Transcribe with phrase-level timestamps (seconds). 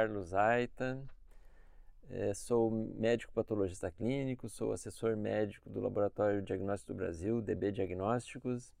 [0.00, 0.98] Carlos Aita,
[2.08, 8.72] é, sou médico patologista clínico, sou assessor médico do Laboratório Diagnóstico do Brasil, DB Diagnósticos.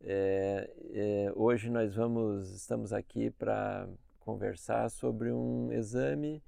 [0.00, 3.88] É, é, hoje nós vamos, estamos aqui para
[4.20, 6.40] conversar sobre um exame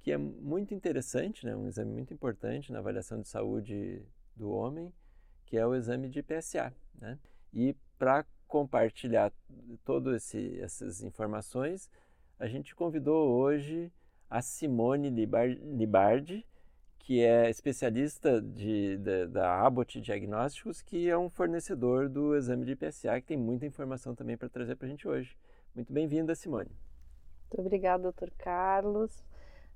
[0.00, 1.54] que é muito interessante, né?
[1.54, 4.02] um exame muito importante na avaliação de saúde
[4.34, 4.92] do homem,
[5.46, 6.74] que é o exame de PSA.
[7.00, 7.16] Né?
[7.54, 9.32] E para compartilhar
[9.84, 11.88] todas essas informações,
[12.40, 13.92] a gente convidou hoje
[14.28, 16.46] a Simone Libardi,
[16.98, 22.74] que é especialista de, de, da Abbott Diagnósticos, que é um fornecedor do exame de
[22.74, 25.36] PSA, que tem muita informação também para trazer para a gente hoje.
[25.74, 26.70] Muito bem-vinda, Simone.
[27.50, 29.22] Muito obrigada, doutor Carlos.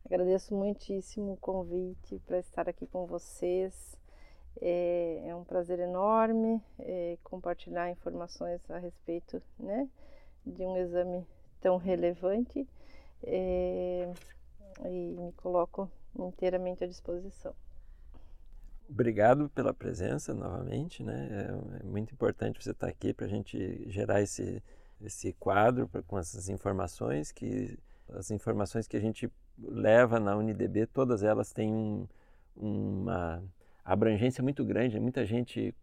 [0.06, 3.94] Agradeço muitíssimo o convite para estar aqui com vocês.
[4.58, 9.86] É, é um prazer enorme é, compartilhar informações a respeito né,
[10.46, 11.26] de um exame
[11.64, 12.68] tão relevante
[13.22, 14.12] é,
[14.84, 17.54] e me coloco inteiramente à disposição.
[18.86, 21.26] Obrigado pela presença novamente, né?
[21.32, 24.62] É, é muito importante você estar aqui para a gente gerar esse
[25.00, 27.78] esse quadro pra, com essas informações que
[28.10, 32.06] as informações que a gente leva na UNIDB, todas elas têm um,
[32.56, 33.42] uma
[33.82, 35.74] abrangência muito grande, muita gente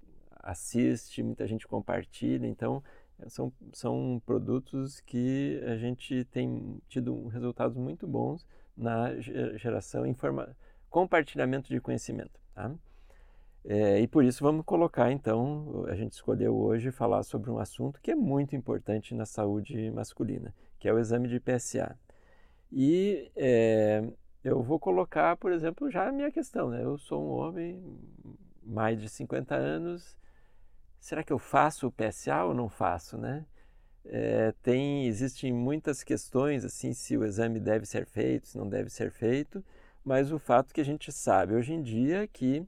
[0.44, 2.84] assiste, muita gente compartilha, então
[3.28, 10.56] são, são produtos que a gente tem tido resultados muito bons na geração, informa,
[10.90, 12.40] compartilhamento de conhecimento.
[12.54, 12.74] Tá?
[13.64, 18.02] É, e por isso vamos colocar então, a gente escolheu hoje falar sobre um assunto
[18.02, 21.98] que é muito importante na saúde masculina, que é o exame de PSA.
[22.72, 24.04] E é,
[24.44, 26.84] eu vou colocar, por exemplo, já a minha questão, né?
[26.84, 28.00] Eu sou um homem,
[28.64, 30.18] mais de 50 anos,
[31.02, 33.46] será que eu faço o PSA ou não faço, né?
[34.06, 38.90] É, tem, existem muitas questões, assim, se o exame deve ser feito, se não deve
[38.90, 39.64] ser feito,
[40.04, 42.60] mas o fato que a gente sabe hoje em dia é que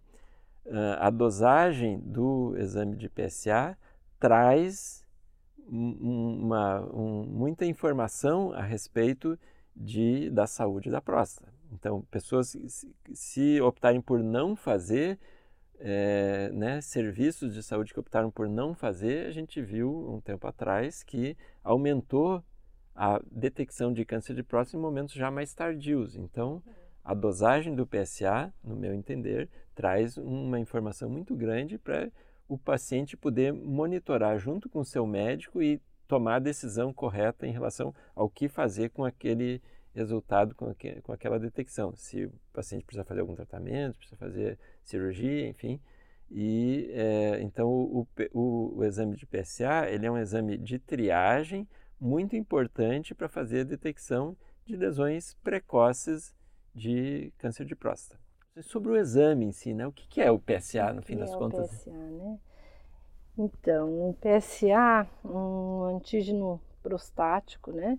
[0.66, 3.78] uh, a dosagem do exame de PSA
[4.20, 5.04] traz
[5.68, 9.40] uma, um, muita informação a respeito
[9.76, 11.52] de, da saúde da próstata.
[11.72, 12.56] Então, pessoas
[13.14, 15.20] se, optarem por não fazer,
[15.86, 20.48] é, né, serviços de saúde que optaram por não fazer, a gente viu um tempo
[20.48, 22.42] atrás que aumentou
[22.96, 26.16] a detecção de câncer de próstata em momentos já mais tardios.
[26.16, 26.64] Então,
[27.04, 32.10] a dosagem do PSA, no meu entender, traz uma informação muito grande para
[32.48, 37.52] o paciente poder monitorar junto com o seu médico e tomar a decisão correta em
[37.52, 39.62] relação ao que fazer com aquele
[39.94, 41.94] resultado, com, aquele, com aquela detecção.
[41.96, 45.80] Se o paciente precisa fazer algum tratamento, precisa fazer cirurgia, enfim.
[46.30, 51.68] E é, então o, o, o, exame de PSA ele é um exame de triagem
[52.00, 56.34] muito importante para fazer a detecção de lesões precoces
[56.74, 58.20] de câncer de próstata.
[58.62, 59.86] Sobre o exame em si, né?
[59.86, 61.70] o que, que é o PSA no fim das é contas?
[61.70, 62.40] O PSA, né?
[63.38, 67.98] Então, o PSA, um antígeno prostático, né,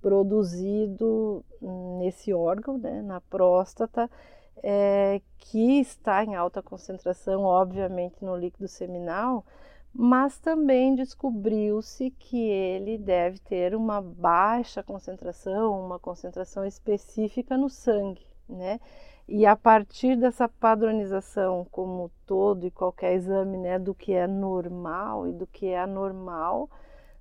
[0.00, 1.44] produzido
[1.98, 4.10] nesse órgão, né, na próstata,
[4.62, 9.44] é, que está em alta concentração, obviamente, no líquido seminal,
[9.92, 18.24] mas também descobriu-se que ele deve ter uma baixa concentração, uma concentração específica no sangue,
[18.48, 18.78] né?
[19.28, 25.28] E a partir dessa padronização como todo e qualquer exame né, do que é normal
[25.28, 26.68] e do que é anormal,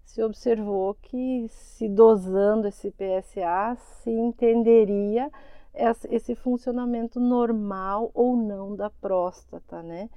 [0.09, 5.31] se observou que se dosando esse PSA se entenderia
[6.09, 10.09] esse funcionamento normal ou não da próstata, né?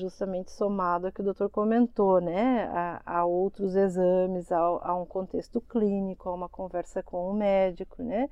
[0.00, 2.64] Justamente somado ao que o doutor comentou, né?
[2.72, 8.02] A, a outros exames, a, a um contexto clínico, a uma conversa com o médico,
[8.02, 8.28] né?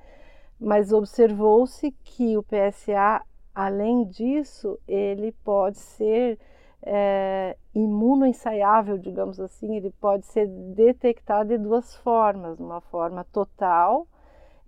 [0.58, 3.22] mas observou-se que o PSA,
[3.54, 6.38] além disso, ele pode ser
[6.84, 14.06] é, imunoensaiável, digamos assim, ele pode ser detectado de duas formas, uma forma total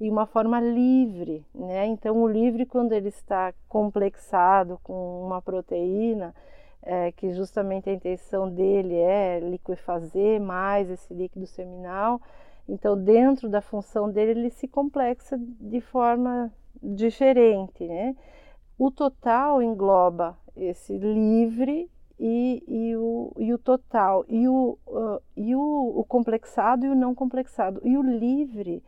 [0.01, 1.87] e uma forma livre, né?
[1.87, 6.35] Então o livre quando ele está complexado com uma proteína,
[6.83, 12.21] é, que justamente a intenção dele é liquefazer mais esse líquido seminal,
[12.69, 16.53] então, dentro da função dele, ele se complexa de forma
[16.83, 17.87] diferente.
[17.87, 18.17] Né?
[18.79, 25.55] O total engloba esse livre e, e, o, e o total, e, o, uh, e
[25.55, 27.81] o, o complexado e o não complexado.
[27.85, 28.83] E o livre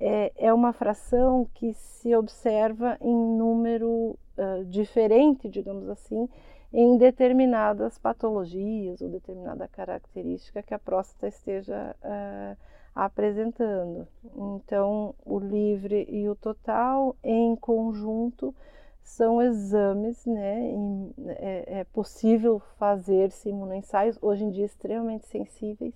[0.00, 6.28] é, é uma fração que se observa em número uh, diferente, digamos assim,
[6.72, 12.56] em determinadas patologias ou determinada característica que a próstata esteja uh,
[12.94, 14.08] apresentando.
[14.36, 18.52] Então, o livre e o total, em conjunto,
[19.04, 20.72] são exames, né?
[21.36, 25.94] É, é possível fazer-se imunoensaios, hoje em dia extremamente sensíveis,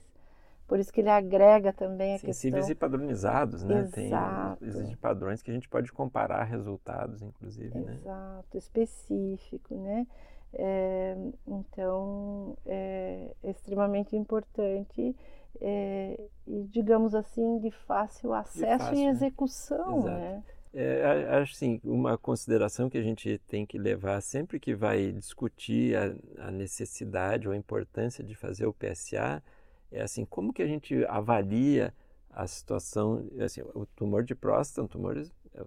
[0.69, 2.73] por isso que ele agrega também a Sensíveis questão...
[2.73, 3.81] e padronizados, né?
[3.81, 4.61] Exato.
[4.61, 7.97] Tem, existem padrões que a gente pode comparar resultados, inclusive, Exato, né?
[7.97, 10.07] Exato, específico, né?
[10.53, 11.17] É,
[11.47, 15.17] então, é, extremamente importante
[15.61, 19.11] é, e, digamos assim, de fácil acesso fácil, e né?
[19.11, 20.09] execução, Exato.
[20.09, 20.43] né?
[20.73, 25.97] É, acho assim, uma consideração que a gente tem que levar sempre que vai discutir
[25.97, 29.43] a, a necessidade ou a importância de fazer o PSA
[29.91, 31.95] é assim, como que a gente avalia
[32.31, 35.65] a situação, assim, o tumor de próstata é um tumor é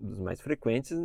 [0.00, 0.98] dos mais frequentes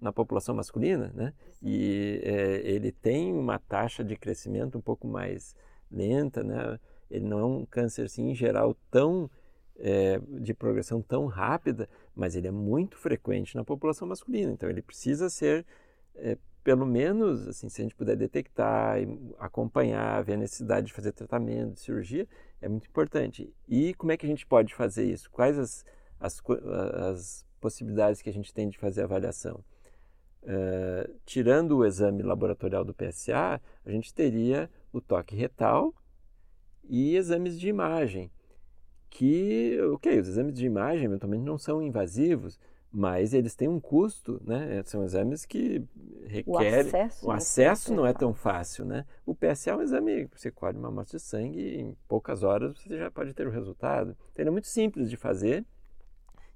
[0.00, 1.32] na população masculina, né?
[1.62, 5.54] E é, ele tem uma taxa de crescimento um pouco mais
[5.90, 6.78] lenta, né?
[7.10, 9.30] Ele não é um câncer, assim, em geral, tão
[9.76, 11.88] é, de progressão tão rápida,
[12.20, 14.52] mas ele é muito frequente na população masculina.
[14.52, 15.64] Então, ele precisa ser
[16.14, 18.98] é, pelo menos, assim, se a gente puder detectar,
[19.38, 22.28] acompanhar, ver a necessidade de fazer tratamento, de cirurgia,
[22.60, 23.50] é muito importante.
[23.66, 25.30] E como é que a gente pode fazer isso?
[25.30, 25.84] Quais as,
[26.20, 26.42] as,
[27.08, 29.64] as possibilidades que a gente tem de fazer avaliação?
[30.42, 35.94] Uh, tirando o exame laboratorial do PSA, a gente teria o toque retal
[36.84, 38.30] e exames de imagem,
[39.10, 42.58] que, ok, os exames de imagem eventualmente não são invasivos,
[42.92, 44.82] mas eles têm um custo, né?
[44.84, 45.82] São exames que
[46.26, 46.46] requerem.
[46.46, 49.04] O acesso, o acesso não é tão fácil, né?
[49.26, 52.42] O PSA é um exame que você colhe uma amostra de sangue e em poucas
[52.42, 54.16] horas você já pode ter o resultado.
[54.32, 55.64] Então, ele é muito simples de fazer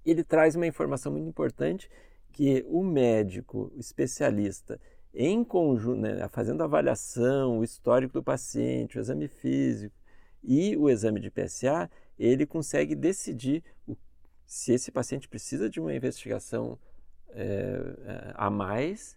[0.05, 1.91] e ele traz uma informação muito importante
[2.33, 4.81] que o médico o especialista,
[5.13, 9.95] em conjunto, né, fazendo a avaliação, o histórico do paciente, o exame físico
[10.43, 11.89] e o exame de PSA,
[12.19, 13.97] ele consegue decidir o
[14.47, 16.79] se esse paciente precisa de uma investigação
[17.31, 19.17] é, a mais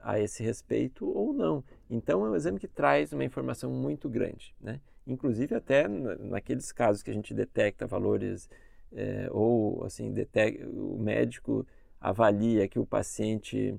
[0.00, 1.62] a esse respeito ou não.
[1.90, 4.54] Então, é um exame que traz uma informação muito grande.
[4.60, 4.80] Né?
[5.06, 8.48] Inclusive, até naqueles casos que a gente detecta valores
[8.92, 11.66] é, ou assim, detecta, o médico
[12.00, 13.74] avalia que o paciente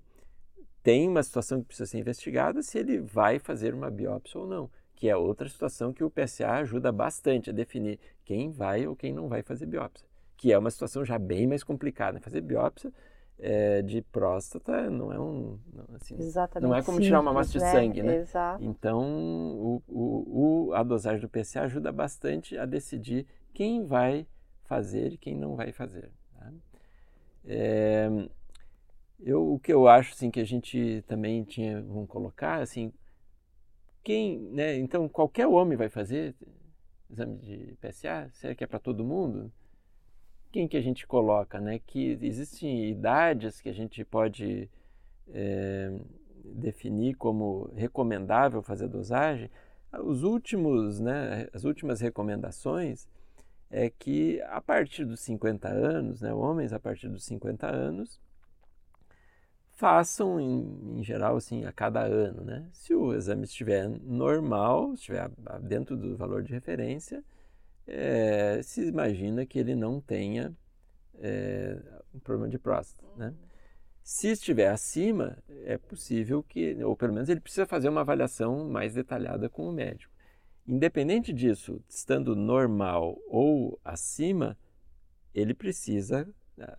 [0.84, 4.70] tem uma situação que precisa ser investigada, se ele vai fazer uma biópsia ou não,
[5.00, 9.12] que é outra situação que o PSA ajuda bastante a definir quem vai ou quem
[9.12, 10.10] não vai fazer biópsia
[10.40, 12.22] que é uma situação já bem mais complicada.
[12.22, 12.94] Fazer biópsia
[13.38, 15.60] é, de próstata não é um
[15.96, 16.16] assim,
[16.62, 17.66] não é como simples, tirar uma amostra né?
[17.66, 18.16] de sangue, né?
[18.20, 18.64] Exato.
[18.64, 24.26] Então o, o, o, a dosagem do PCA ajuda bastante a decidir quem vai
[24.64, 26.10] fazer e quem não vai fazer.
[26.34, 26.54] Tá?
[27.46, 28.10] É,
[29.20, 32.94] eu, o que eu acho assim que a gente também tinha vamos colocar assim
[34.10, 36.36] quem né então qualquer homem vai fazer
[37.10, 39.52] exame de PSA será que é para todo mundo
[40.52, 41.80] quem que a gente coloca, né?
[41.80, 44.70] Que existem idades que a gente pode
[45.28, 45.92] é,
[46.44, 49.50] definir como recomendável fazer dosagem.
[50.04, 51.48] Os últimos, né?
[51.54, 53.08] As últimas recomendações
[53.70, 56.34] é que a partir dos 50 anos, né?
[56.34, 58.20] Homens a partir dos 50 anos
[59.80, 62.68] façam em, em, geral assim a cada ano, né?
[62.74, 65.32] Se o exame estiver normal, estiver
[65.62, 67.24] dentro do valor de referência,
[67.88, 70.54] é, se imagina que ele não tenha
[71.18, 71.78] é,
[72.14, 73.08] um problema de próstata.
[73.16, 73.34] Né?
[74.04, 78.96] Se estiver acima, é possível que, ou pelo menos ele precisa fazer uma avaliação mais
[78.96, 80.14] detalhada com o médico.
[80.68, 84.58] Independente disso, estando normal ou acima,
[85.34, 86.28] ele precisa,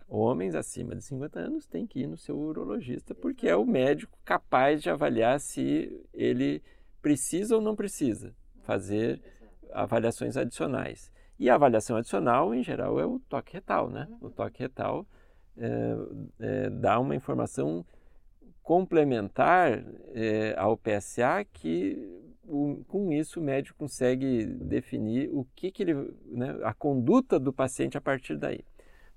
[0.07, 4.17] homens acima de 50 anos têm que ir no seu urologista, porque é o médico
[4.23, 6.61] capaz de avaliar se ele
[7.01, 8.33] precisa ou não precisa
[8.63, 9.21] fazer
[9.71, 11.11] avaliações adicionais.
[11.39, 14.07] E a avaliação adicional, em geral, é o toque retal, né?
[14.21, 15.07] O toque retal
[15.57, 15.95] é,
[16.39, 17.85] é, dá uma informação
[18.61, 19.83] complementar
[20.13, 21.97] é, ao PSA que
[22.43, 25.93] o, com isso o médico consegue definir o que, que ele,
[26.25, 28.63] né, a conduta do paciente a partir daí.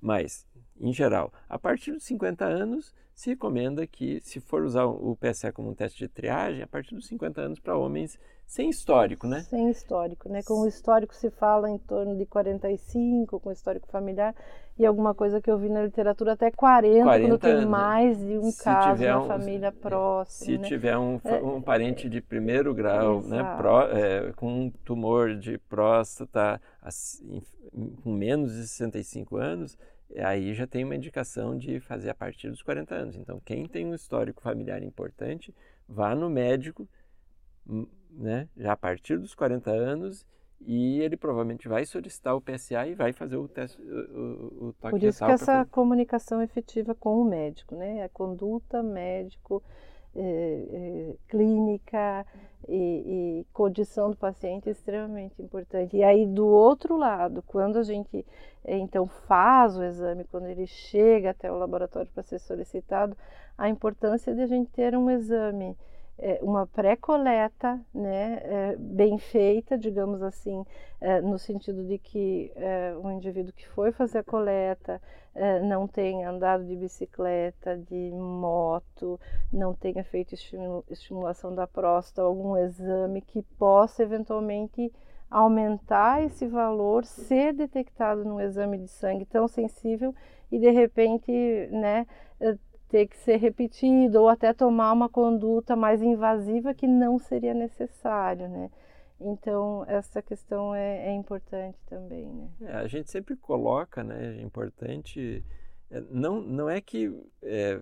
[0.00, 0.46] Mas,
[0.80, 5.52] em geral, a partir dos 50 anos se recomenda que, se for usar o PSA
[5.52, 9.40] como um teste de triagem, a partir dos 50 anos para homens sem histórico, né?
[9.40, 10.42] Sem histórico, né?
[10.42, 14.34] Com o histórico se fala em torno de 45, com histórico familiar,
[14.78, 17.64] e alguma coisa que eu vi na literatura até 40, 40 quando tem anos.
[17.64, 20.46] mais de um se caso na um, família próxima.
[20.46, 20.68] Se né?
[20.68, 23.42] tiver um, é, um parente de primeiro grau, né?
[23.56, 27.42] Pro, é, com um tumor de próstata assim,
[28.02, 29.78] com menos de 65 anos,
[30.18, 33.16] aí já tem uma indicação de fazer a partir dos 40 anos.
[33.16, 35.54] Então, quem tem um histórico familiar importante,
[35.88, 36.88] vá no médico,
[37.66, 40.26] hum, né, já a partir dos 40 anos
[40.60, 44.90] e ele provavelmente vai solicitar o PSA e vai fazer o teste, o, o toque
[44.90, 48.02] Por isso que essa comunicação efetiva com o médico, né?
[48.02, 49.62] A conduta médico,
[50.14, 52.24] eh, eh, clínica
[52.68, 55.96] e, e, condição do paciente é extremamente importante.
[55.96, 58.24] E aí do outro lado, quando a gente
[58.64, 63.16] eh, então faz o exame, quando ele chega até o laboratório para ser solicitado,
[63.56, 65.76] a importância de a gente ter um exame
[66.42, 70.64] uma pré-coleta né, é, bem feita, digamos assim,
[71.00, 75.02] é, no sentido de que é, o indivíduo que foi fazer a coleta
[75.34, 79.18] é, não tenha andado de bicicleta, de moto,
[79.52, 80.34] não tenha feito
[80.88, 84.92] estimulação da próstata, algum exame que possa eventualmente
[85.28, 90.14] aumentar esse valor, ser detectado num exame de sangue tão sensível
[90.50, 91.32] e de repente,
[91.72, 92.06] né,
[92.88, 98.48] ter que ser repetido ou até tomar uma conduta mais invasiva que não seria necessário,
[98.48, 98.70] né?
[99.20, 102.48] Então essa questão é, é importante também, né?
[102.62, 104.36] É, a gente sempre coloca, né?
[104.38, 105.44] É importante
[105.90, 107.12] é, não não é que
[107.42, 107.80] é,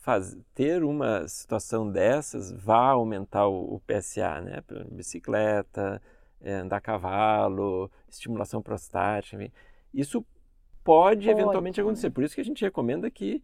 [0.00, 4.62] faz, ter uma situação dessas vá aumentar o, o PSA, né?
[4.90, 6.00] Bicicleta,
[6.40, 9.52] é, andar a cavalo, estimulação prostática, enfim.
[9.92, 10.24] isso
[10.82, 12.10] pode, pode eventualmente acontecer.
[12.10, 13.42] Por isso que a gente recomenda que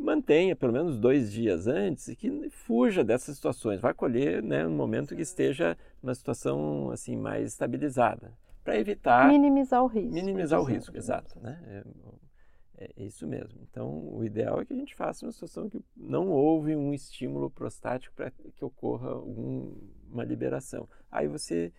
[0.00, 3.80] mantenha pelo menos dois dias antes e que fuja dessas situações.
[3.80, 8.32] Vai colher né, no momento que esteja uma situação assim mais estabilizada,
[8.64, 10.12] para evitar minimizar o risco.
[10.12, 11.60] Minimizar o risco, exato, né?
[11.66, 13.60] É, é, isso mesmo.
[13.70, 17.50] Então, o ideal é que a gente faça uma situação que não houve um estímulo
[17.50, 20.88] prostático para que ocorra alguma liberação.
[21.10, 21.72] Aí você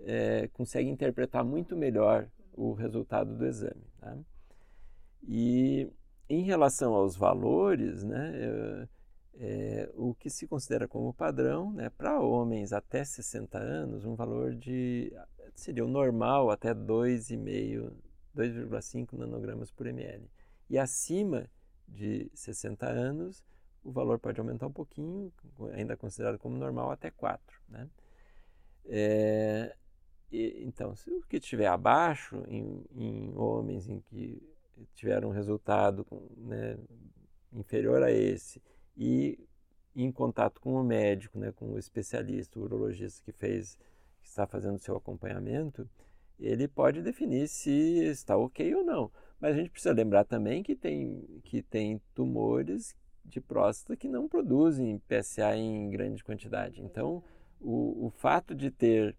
[0.00, 3.84] é, consegue interpretar muito melhor o resultado do exame.
[4.00, 4.16] Tá?
[5.28, 5.90] E
[6.28, 8.88] em relação aos valores, né,
[9.38, 14.54] é, o que se considera como padrão, né, para homens até 60 anos, um valor
[14.54, 15.12] de
[15.54, 17.92] seria o normal até 2,5,
[18.34, 20.28] 2,5 nanogramas por ml.
[20.68, 21.48] E acima
[21.88, 23.44] de 60 anos,
[23.82, 25.32] o valor pode aumentar um pouquinho,
[25.72, 27.60] ainda considerado como normal, até 4.
[27.68, 27.88] Né?
[28.84, 29.76] É,
[30.30, 34.42] e, então, se o que estiver abaixo, em, em homens em que
[34.94, 36.06] tiveram um resultado
[36.36, 36.76] né,
[37.52, 38.62] inferior a esse
[38.96, 39.38] e
[39.94, 43.78] em contato com o médico, né, com o especialista, o urologista que fez,
[44.20, 45.88] que está fazendo o seu acompanhamento,
[46.38, 47.70] ele pode definir se
[48.04, 49.10] está ok ou não.
[49.40, 54.28] Mas a gente precisa lembrar também que tem, que tem tumores de próstata que não
[54.28, 56.82] produzem PSA em grande quantidade.
[56.82, 57.22] Então,
[57.60, 59.16] o, o fato de ter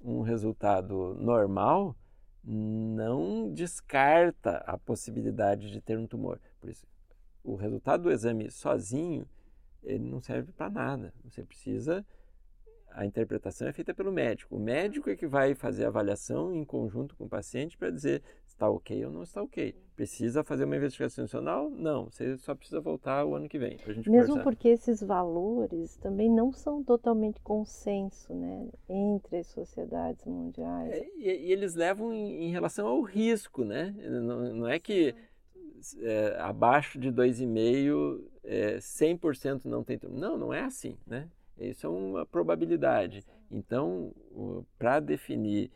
[0.00, 1.96] um resultado normal
[2.44, 6.40] não descarta a possibilidade de ter um tumor.
[6.60, 6.86] Por isso,
[7.42, 9.26] o resultado do exame sozinho
[9.82, 11.14] ele não serve para nada.
[11.24, 12.04] Você precisa
[12.90, 14.56] a interpretação é feita pelo médico.
[14.56, 18.22] O médico é que vai fazer a avaliação em conjunto com o paciente para dizer
[18.58, 19.74] está ok ou não está ok.
[19.94, 21.70] Precisa fazer uma investigação adicional?
[21.70, 24.42] Não, você só precisa voltar o ano que vem para a gente Mesmo conversar.
[24.42, 30.92] porque esses valores também não são totalmente consenso né, entre as sociedades mundiais.
[30.92, 33.94] É, e, e, eles levam em, em, relação ao risco, né?
[33.98, 35.14] Não, não é que
[36.00, 39.98] é, abaixo de 2,5 é, 100% não tem...
[40.10, 41.28] Não, não é assim, né?
[41.58, 43.24] Isso é uma probabilidade.
[43.50, 44.12] Então,
[44.78, 45.70] para definir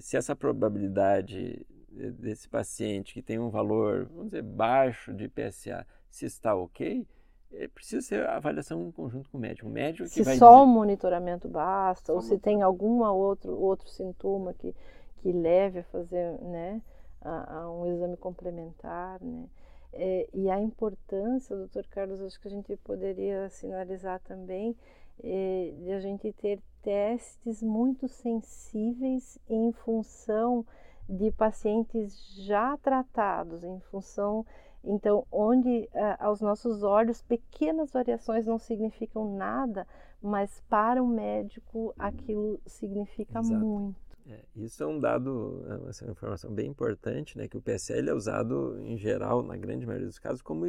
[0.00, 6.26] se essa probabilidade desse paciente que tem um valor, vamos dizer, baixo de PSA, se
[6.26, 7.06] está ok,
[7.52, 9.68] é, precisa ser avaliação em conjunto com o médico.
[9.68, 10.62] O médico se vai só dizer...
[10.62, 14.74] o monitoramento basta, ou se tem algum outro, outro sintoma que,
[15.16, 16.82] que leve a fazer né,
[17.20, 19.46] a, a um exame complementar, né?
[19.90, 24.76] É, e a importância, doutor Carlos, acho que a gente poderia sinalizar também é,
[25.22, 30.64] de a gente ter testes muito sensíveis em função
[31.08, 34.44] de pacientes já tratados, em função,
[34.84, 39.86] então, onde aos nossos olhos pequenas variações não significam nada,
[40.22, 43.64] mas para o médico aquilo significa Exato.
[43.64, 44.08] muito.
[44.26, 48.14] É, isso é um dado, é uma informação bem importante, né, que o PSL é
[48.14, 50.66] usado em geral, na grande maioria dos casos, como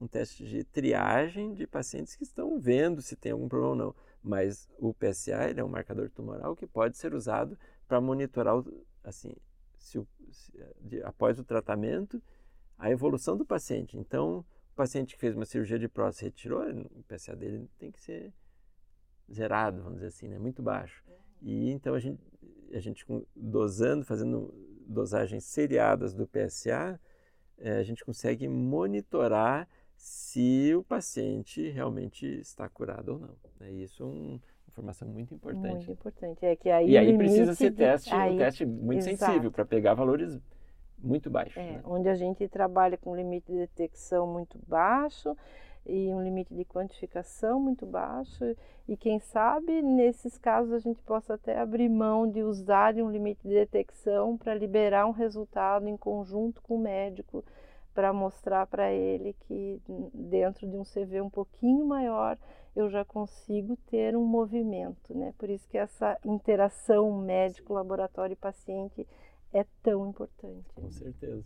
[0.00, 3.94] um teste de triagem de pacientes que estão vendo se tem algum problema ou não.
[4.22, 8.62] Mas o PSA é um marcador tumoral que pode ser usado para monitorar,
[9.04, 9.34] assim,
[9.78, 9.98] se
[10.30, 12.22] se, de, após o tratamento,
[12.78, 13.96] a evolução do paciente.
[13.96, 14.40] Então,
[14.72, 16.62] o paciente que fez uma cirurgia de próstata e retirou,
[16.94, 18.32] o PSA dele tem que ser
[19.32, 21.02] zerado, vamos dizer assim, né, muito baixo.
[21.40, 22.20] E então a gente,
[22.72, 24.52] a gente dosando, fazendo
[24.86, 27.00] dosagens seriadas do PSA,
[27.58, 33.34] é, a gente consegue monitorar se o paciente realmente está curado ou não.
[33.58, 33.70] Né?
[33.72, 35.86] Isso é uma informação muito importante.
[35.86, 36.44] Muito importante.
[36.44, 37.76] É que aí e aí precisa ser de...
[37.76, 38.34] teste, aí...
[38.34, 39.32] um teste muito Exato.
[39.32, 40.38] sensível para pegar valores
[40.98, 41.56] muito baixos.
[41.56, 41.80] É, né?
[41.84, 45.36] Onde a gente trabalha com limite de detecção muito baixo
[45.84, 48.56] e um limite de quantificação muito baixo.
[48.88, 53.46] E quem sabe, nesses casos, a gente possa até abrir mão de usar um limite
[53.46, 57.44] de detecção para liberar um resultado em conjunto com o médico,
[57.96, 59.80] para mostrar para ele que
[60.12, 62.36] dentro de um CV um pouquinho maior
[62.76, 65.32] eu já consigo ter um movimento, né?
[65.38, 69.08] Por isso que essa interação médico, laboratório e paciente
[69.50, 70.70] é tão importante.
[70.74, 71.42] Com certeza.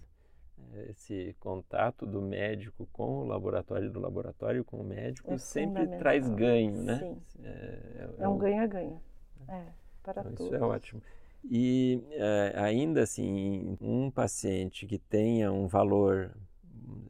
[0.74, 5.86] É, esse contato do médico com o laboratório do laboratório com o médico É sempre
[5.98, 6.98] traz ganho, né?
[6.98, 7.22] Sim.
[7.44, 9.00] É, É um ganha-ganha.
[9.48, 9.66] É,
[10.02, 10.46] para então, todos.
[10.46, 11.00] Isso é ótimo.
[11.44, 16.36] E é, ainda assim, um paciente que tenha um valor,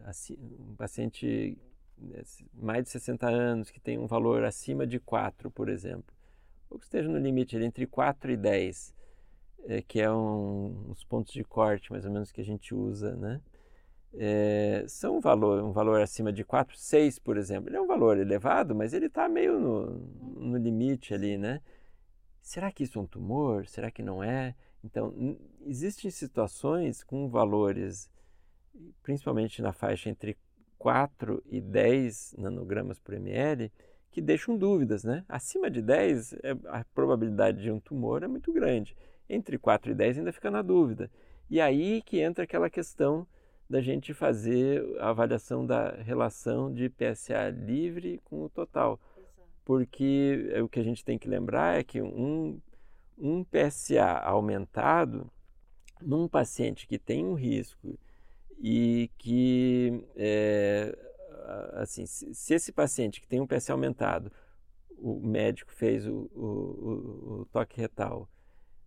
[0.05, 0.37] assim,
[0.69, 1.59] um paciente
[1.99, 2.23] né,
[2.55, 6.15] mais de 60 anos, que tenha um valor acima de 4, por exemplo,
[6.69, 8.95] ou que esteja no limite entre 4 e 10,
[9.67, 13.15] é, que é um, uns pontos de corte mais ou menos que a gente usa,
[13.17, 13.41] né?
[14.15, 17.69] É, são um valor, um valor acima de 4, 6, por exemplo.
[17.69, 19.87] Ele é um valor elevado, mas ele está meio no,
[20.51, 21.61] no limite ali, né?
[22.51, 23.65] Será que isso é um tumor?
[23.69, 24.57] Será que não é?
[24.83, 25.15] Então,
[25.65, 28.11] existem situações com valores,
[29.05, 30.37] principalmente na faixa entre
[30.77, 33.71] 4 e 10 nanogramas por ml,
[34.11, 35.25] que deixam dúvidas, né?
[35.29, 38.97] Acima de 10, é, a probabilidade de um tumor é muito grande.
[39.29, 41.09] Entre 4 e 10 ainda fica na dúvida.
[41.49, 43.29] E aí que entra aquela questão
[43.69, 48.99] da gente fazer a avaliação da relação de PSA livre com o total.
[49.71, 52.61] Porque o que a gente tem que lembrar é que um,
[53.17, 55.31] um PSA aumentado
[56.03, 57.97] num paciente que tem um risco
[58.59, 60.93] e que, é,
[61.75, 64.33] assim, se, se, esse paciente que tem um PSA aumentado,
[64.99, 68.29] o médico fez o, o, o, o toque retal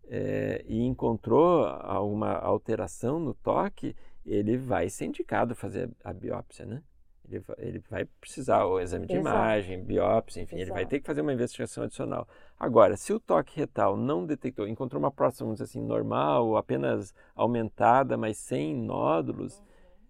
[0.10, 6.84] é, e encontrou alguma alteração no toque, ele vai ser indicado fazer a biópsia, né?
[7.28, 9.36] Ele vai, ele vai precisar o exame de Exato.
[9.36, 10.70] imagem, biópsia, enfim, Exato.
[10.70, 12.28] ele vai ter que fazer uma investigação adicional.
[12.60, 17.14] Agora, se o toque retal não detectou, encontrou uma próstata, vamos dizer assim, normal, apenas
[17.34, 19.66] aumentada, mas sem nódulos, uhum.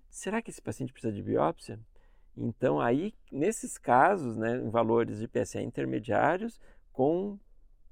[0.09, 1.79] será que esse paciente precisa de biópsia?
[2.35, 6.59] Então, aí, nesses casos, né, em valores de PSA intermediários,
[6.91, 7.37] com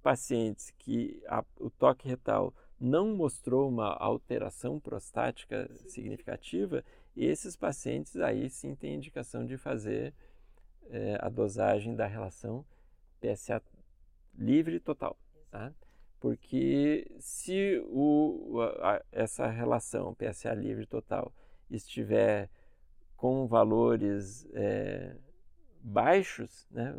[0.02, 6.84] pacientes que a, o toque retal não mostrou uma alteração prostática significativa,
[7.16, 10.14] esses pacientes aí sim têm indicação de fazer
[10.90, 12.66] é, a dosagem da relação
[13.20, 13.62] PSA
[14.38, 15.18] livre total,
[15.50, 15.74] tá?
[16.20, 21.34] Porque se o, a, essa relação PSA livre total
[21.70, 22.50] estiver
[23.16, 25.16] com valores é,
[25.84, 26.94] baixos, né,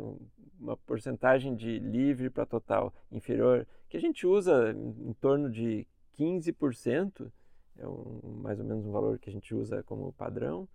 [0.59, 7.31] uma porcentagem de livre para total inferior, que a gente usa em torno de 15%,
[7.77, 10.67] é um, mais ou menos um valor que a gente usa como padrão,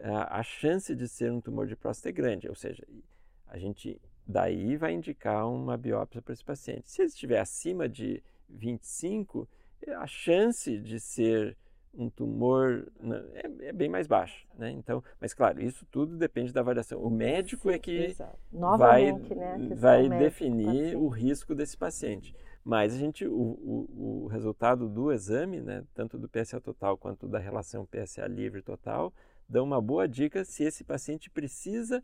[0.00, 2.84] a chance de ser um tumor de próstata é grande, ou seja,
[3.46, 6.90] a gente daí vai indicar uma biópsia para esse paciente.
[6.90, 9.48] Se ele estiver acima de 25,
[9.96, 11.56] a chance de ser
[11.94, 14.70] um tumor né, é, é, bem mais baixo, né?
[14.70, 16.98] Então, mas claro, isso tudo depende da avaliação.
[17.02, 18.38] O médico Sim, é que exato.
[18.50, 19.34] Novamente,
[19.74, 22.34] vai, né, vai definir o risco desse paciente.
[22.64, 27.26] Mas a gente, o, o, o, resultado do exame, né, tanto do PSA total quanto
[27.26, 29.12] da relação PSA livre total,
[29.48, 32.02] dão uma boa dica se esse paciente precisa,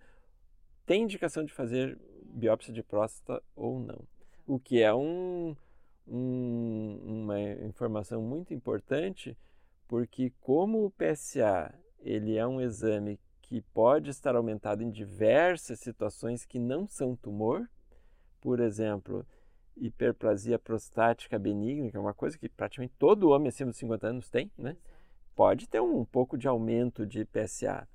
[0.84, 4.02] tem indicação de fazer biópsia de próstata ou não.
[4.46, 5.54] O que é um,
[6.06, 9.36] um, uma informação muito importante,
[9.86, 16.44] porque como o PSA ele é um exame que pode estar aumentado em diversas situações
[16.44, 17.68] que não são tumor,
[18.40, 19.26] por exemplo,
[19.80, 24.30] hiperplasia prostática benigna, que é uma coisa que praticamente todo homem acima dos 50 anos
[24.30, 24.76] tem, né?
[25.34, 27.86] Pode ter um, um pouco de aumento de PSA.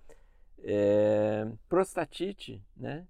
[0.59, 3.05] É, prostatite, né?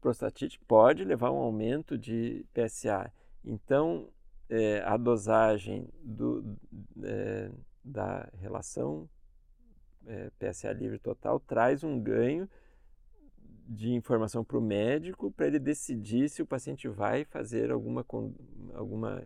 [0.00, 3.12] Prostatite pode levar a um aumento de PSA.
[3.44, 4.08] Então,
[4.48, 6.56] é, a dosagem do,
[7.02, 7.50] é,
[7.84, 9.08] da relação
[10.06, 12.48] é, PSA livre total traz um ganho
[13.70, 18.04] de informação para o médico para ele decidir se o paciente vai fazer alguma,
[18.74, 19.24] alguma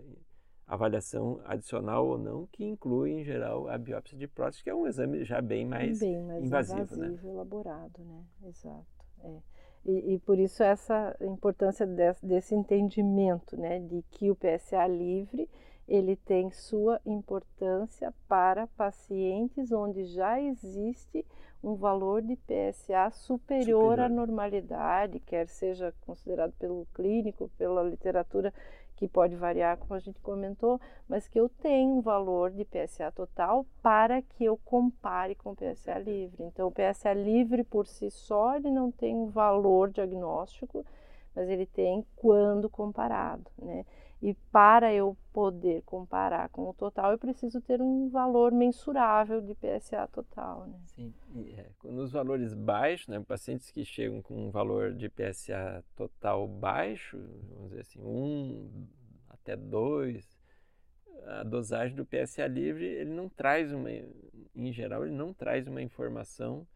[0.67, 4.87] avaliação adicional ou não, que inclui, em geral, a biópsia de próstata, que é um
[4.87, 6.83] exame já bem mais, bem mais invasivo.
[6.83, 7.33] invasivo né?
[7.33, 8.23] elaborado, né?
[8.47, 8.87] Exato.
[9.23, 9.39] É.
[9.87, 15.49] E, e, por isso essa importância desse, desse entendimento, né, de que o PSA livre
[15.87, 21.27] ele tem sua importância para pacientes onde já existe
[21.65, 28.53] um valor de PSA superior, superior, à normalidade, quer seja considerado pelo clínico, pela literatura,
[28.97, 33.11] que pode variar, como a gente comentou, mas que eu tenho um valor de PSA
[33.11, 36.45] total para que eu compare com o PSA livre.
[36.45, 40.85] Então, o PSA livre por si só, ele não tem um valor diagnóstico,
[41.35, 43.85] mas ele tem quando comparado, né?
[44.25, 49.55] E para eu poder comparar com o total, eu preciso ter um valor mensurável de
[49.55, 50.67] PSA total.
[50.67, 50.81] Né?
[50.87, 51.15] Sim,
[51.59, 57.19] é, nos valores baixos, né, pacientes que chegam com um valor de PSA total baixo,
[57.51, 58.89] vamos dizer assim, 1 um
[59.29, 60.27] até 2,
[61.27, 65.83] a dosagem do PSA livre, ele não traz uma, em geral, ele não traz uma
[65.83, 66.67] informação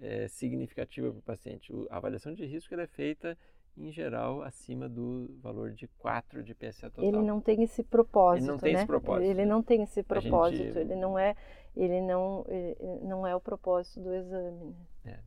[0.00, 1.70] é, significativa para o paciente.
[1.90, 3.36] A avaliação de risco é feita
[3.78, 7.04] em geral, acima do valor de 4 de PSA total.
[7.04, 8.78] Ele não tem esse propósito, Ele não tem né?
[8.78, 9.30] esse propósito.
[9.30, 10.78] Ele não tem esse propósito, gente...
[10.78, 11.36] ele não é,
[11.76, 14.74] ele não, ele não é o propósito do exame.
[15.04, 15.12] Né?
[15.12, 15.18] É.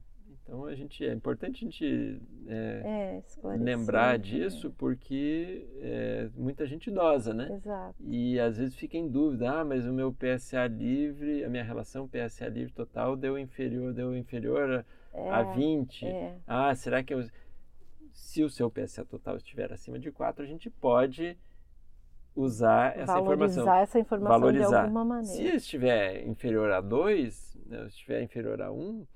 [0.44, 4.72] Então a gente é importante a gente é, é, lembrar disso é.
[4.78, 7.50] porque é, muita gente idosa, né?
[7.54, 7.96] Exato.
[8.04, 12.08] E às vezes fica em dúvida, ah, mas o meu PSA livre, a minha relação
[12.08, 14.84] PSA livre total deu inferior, deu inferior
[15.14, 16.06] a, a 20.
[16.06, 16.36] É.
[16.46, 17.24] Ah, será que eu
[18.14, 21.38] se o seu PSA total estiver acima de 4, a gente pode
[22.36, 23.66] usar essa Valorizar informação.
[23.66, 24.70] Valorizar essa informação Valorizar.
[24.70, 25.36] de alguma maneira.
[25.36, 29.08] Se estiver inferior a 2, né, se estiver inferior a 1, um,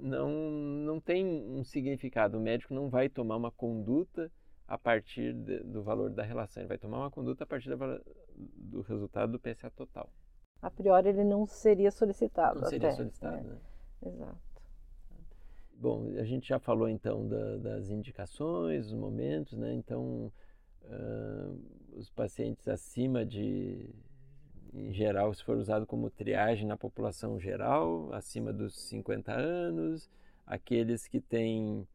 [0.00, 2.38] não, não tem um significado.
[2.38, 4.30] O médico não vai tomar uma conduta
[4.66, 6.62] a partir de, do valor da relação.
[6.62, 8.00] Ele vai tomar uma conduta a partir da,
[8.34, 10.08] do resultado do PSA total.
[10.62, 12.60] A priori ele não seria solicitado.
[12.60, 13.42] Não seria solicitado, é.
[13.42, 13.58] né?
[14.06, 14.53] Exato.
[15.76, 19.74] Bom, a gente já falou então da, das indicações, os momentos, né?
[19.74, 20.32] Então,
[20.82, 21.60] uh,
[21.96, 23.90] os pacientes acima de,
[24.72, 30.08] em geral, se for usado como triagem na população geral, acima dos 50 anos,
[30.46, 31.86] aqueles que têm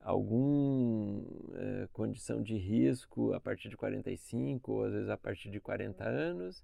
[0.00, 5.60] alguma uh, condição de risco a partir de 45 ou às vezes a partir de
[5.60, 6.62] 40 anos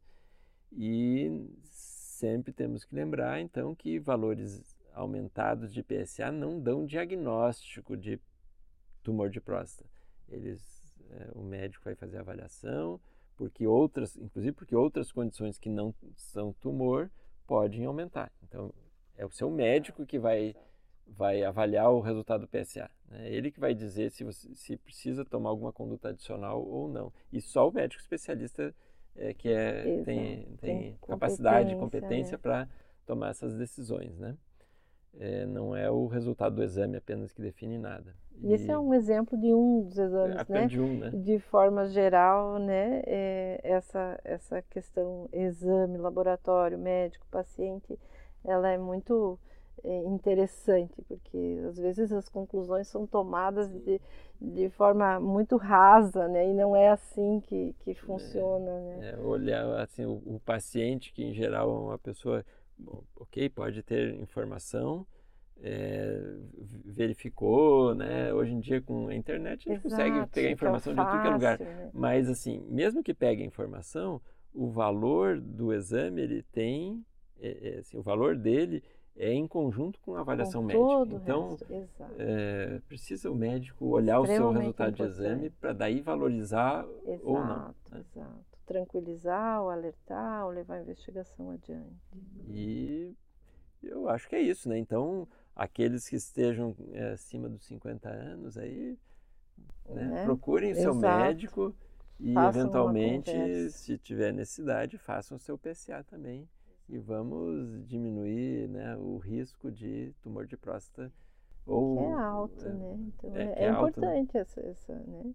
[0.70, 8.20] e sempre temos que lembrar então que valores aumentados de PSA não dão diagnóstico de
[9.03, 9.88] tumor de próstata.
[10.29, 13.00] Eles, é, o médico vai fazer a avaliação,
[13.37, 17.11] porque outras, inclusive porque outras condições que não são tumor
[17.46, 18.31] podem aumentar.
[18.42, 18.72] Então,
[19.16, 20.55] é o seu médico que vai
[21.16, 22.88] vai avaliar o resultado do PSA.
[23.09, 23.31] Né?
[23.31, 27.12] Ele que vai dizer se, você, se precisa tomar alguma conduta adicional ou não.
[27.33, 28.74] E só o médico especialista
[29.16, 32.40] é, que é, tem, tem, tem capacidade, competência né?
[32.40, 32.68] para
[33.05, 34.37] tomar essas decisões, né?
[35.18, 38.14] É, não é o resultado do exame apenas que define nada.
[38.42, 40.66] E esse é um exemplo de um dos exames, né?
[40.66, 41.11] De, um, né?
[41.11, 43.03] de forma geral, né?
[43.07, 47.99] É, essa, essa questão exame, laboratório, médico, paciente,
[48.42, 49.38] ela é muito
[49.85, 54.01] é, interessante, porque às vezes as conclusões são tomadas de,
[54.40, 56.49] de forma muito rasa, né?
[56.49, 59.11] E não é assim que, que funciona, é, né?
[59.11, 62.42] É, olhar assim, o, o paciente, que em geral é uma pessoa
[62.82, 65.06] Bom, ok, pode ter informação,
[65.62, 66.18] é,
[66.84, 68.32] verificou, né?
[68.32, 71.26] Hoje em dia com a internet a gente Exato, consegue pegar informação de tudo que
[71.26, 71.58] é lugar.
[71.58, 71.90] Né?
[71.92, 74.20] Mas assim, mesmo que pegue a informação,
[74.54, 77.04] o valor do exame ele tem,
[77.40, 78.82] é, é, assim, o valor dele
[79.16, 81.16] é em conjunto com a avaliação com médica.
[81.22, 81.58] Então,
[82.18, 84.96] é, precisa o médico olhar o seu resultado importante.
[84.96, 87.74] de exame para daí valorizar exato, ou não.
[87.90, 88.00] Né?
[88.00, 91.98] Exato tranquilizar, ou alertar, ou levar a investigação adiante.
[92.46, 93.12] E
[93.83, 94.78] eu acho que é isso, né?
[94.78, 98.96] Então, aqueles que estejam é, acima dos 50 anos aí,
[99.88, 100.22] né?
[100.22, 101.74] É, procurem seu médico
[102.20, 106.48] e façam eventualmente, se tiver necessidade, façam o seu PCA também
[106.88, 111.12] e vamos diminuir né, o risco de tumor de próstata.
[111.66, 112.98] Ou, que é alto, é, né?
[113.00, 114.20] Então é, é, é alto, né?
[114.20, 114.40] importante né?
[114.40, 115.35] essa, essa né?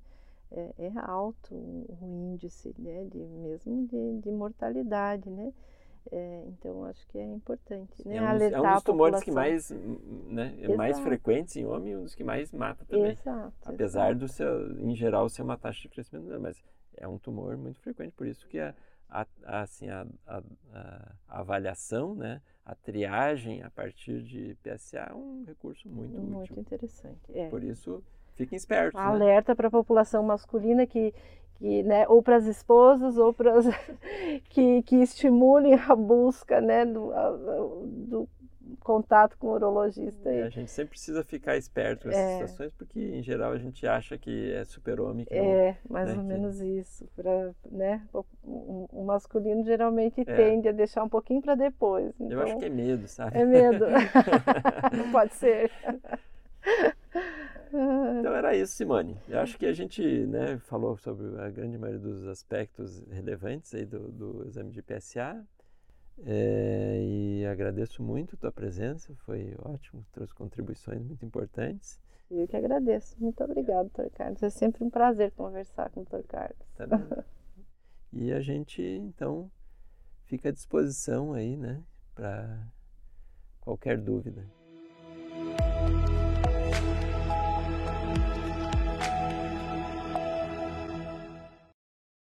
[0.56, 5.54] É, é alto o índice, né, de, mesmo de, de mortalidade, né?
[6.12, 8.18] É, então acho que é importante, né?
[8.18, 11.94] É um, Alertar é um dos tumores que mais, né, é mais frequentes em homem
[11.94, 13.12] e um dos que mais mata também.
[13.12, 13.54] Exato.
[13.66, 14.20] Apesar exato.
[14.20, 16.64] do seu, em geral, ser uma taxa de crescimento, mas
[16.96, 18.76] é um tumor muito frequente, por isso que a,
[19.10, 25.14] a, a assim, a, a, a, avaliação, né, a triagem a partir de PSA é
[25.14, 26.56] um recurso muito, muito útil.
[26.56, 27.20] Muito interessante.
[27.34, 27.50] É.
[27.50, 28.04] Por isso
[28.36, 29.00] Fiquem espertos.
[29.00, 29.08] Né?
[29.08, 31.14] Alerta para a população masculina que,
[31.56, 33.54] que né, ou para as esposas ou para
[34.50, 37.12] que, que estimulem a busca né, do,
[38.08, 38.30] do
[38.80, 40.30] contato com o urologista.
[40.30, 42.34] É, a gente sempre precisa ficar esperto com essas é.
[42.34, 45.26] situações, porque em geral a gente acha que é super-homem.
[45.30, 47.08] É, mais né, ou menos isso.
[47.16, 48.26] Pra, né, o,
[48.92, 50.24] o masculino geralmente é.
[50.24, 52.14] tende a deixar um pouquinho para depois.
[52.20, 53.38] Então, Eu acho que é medo, sabe?
[53.38, 53.86] É medo.
[54.96, 55.72] Não pode ser.
[58.20, 59.18] Então era isso, Simone.
[59.28, 63.86] Eu acho que a gente né, falou sobre a grande maioria dos aspectos relevantes aí
[63.86, 65.46] do, do exame de PSA.
[66.24, 72.00] É, e agradeço muito a tua presença, foi ótimo, trouxe contribuições muito importantes.
[72.32, 73.16] Eu que agradeço.
[73.20, 74.10] Muito obrigado, Dr.
[74.14, 74.42] Carlos.
[74.42, 76.24] É sempre um prazer conversar com o Dr.
[76.28, 76.68] Carlos.
[76.76, 76.88] Tá
[78.12, 79.52] e a gente, então,
[80.24, 81.84] fica à disposição aí, né,
[82.16, 82.66] para
[83.62, 84.46] qualquer dúvida.